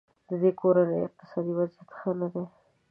ددې 0.27 0.51
کورنۍ 0.61 0.99
اقتصادي 1.03 1.51
وضیعت 1.57 1.89
ښه 1.97 2.11
نه 2.19 2.27
دی. 2.33 2.43